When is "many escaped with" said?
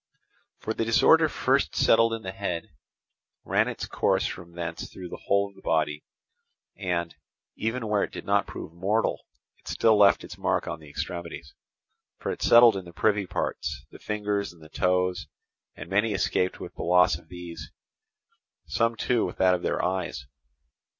15.87-16.73